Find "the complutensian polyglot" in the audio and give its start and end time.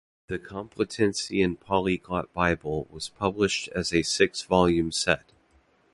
0.29-2.33